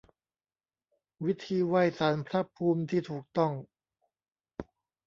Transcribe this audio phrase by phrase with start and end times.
[1.25, 3.53] วิธีไหว้ศาลพระภูมิที่ถูกต้อง